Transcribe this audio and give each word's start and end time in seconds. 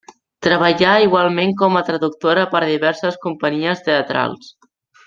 Treballà 0.45 0.93
igualment 1.07 1.53
com 1.61 1.77
a 1.81 1.85
traductora 1.91 2.49
per 2.55 2.61
a 2.63 2.73
diverses 2.73 3.23
companyies 3.29 3.87
teatrals. 3.91 4.53